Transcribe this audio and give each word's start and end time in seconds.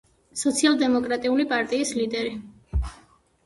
სოციალ-დემოკრატიული 0.43 1.47
პარტიის 1.53 1.95
ლიდერი. 2.01 2.35